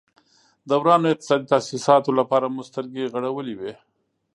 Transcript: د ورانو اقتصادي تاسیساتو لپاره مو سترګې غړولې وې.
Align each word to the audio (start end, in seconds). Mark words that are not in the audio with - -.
د 0.69 0.71
ورانو 0.81 1.07
اقتصادي 1.11 1.45
تاسیساتو 1.53 2.17
لپاره 2.19 2.45
مو 2.53 2.61
سترګې 2.69 3.11
غړولې 3.13 3.55
وې. 3.59 3.73